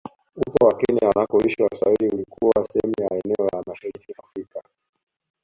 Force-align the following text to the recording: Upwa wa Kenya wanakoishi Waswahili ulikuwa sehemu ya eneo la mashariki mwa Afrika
Upwa 0.35 0.67
wa 0.67 0.77
Kenya 0.77 1.07
wanakoishi 1.07 1.63
Waswahili 1.63 2.09
ulikuwa 2.09 2.65
sehemu 2.71 2.93
ya 3.01 3.07
eneo 3.25 3.49
la 3.53 3.63
mashariki 3.67 4.13
mwa 4.17 4.27
Afrika 4.29 4.61